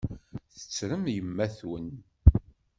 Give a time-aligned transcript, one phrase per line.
[0.53, 1.89] Tettrem yemma-twen?